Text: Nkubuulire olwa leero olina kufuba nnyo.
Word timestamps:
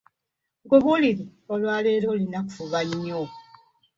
Nkubuulire 0.65 1.25
olwa 1.53 1.75
leero 1.85 2.07
olina 2.13 2.39
kufuba 2.45 2.79
nnyo. 2.89 3.21